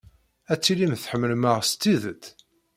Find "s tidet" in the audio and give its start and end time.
1.69-2.25